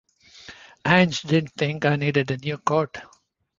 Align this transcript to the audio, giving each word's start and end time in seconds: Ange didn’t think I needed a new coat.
Ange 0.83 1.21
didn’t 1.29 1.51
think 1.55 1.85
I 1.85 1.95
needed 1.95 2.31
a 2.31 2.37
new 2.37 2.57
coat. 2.57 2.97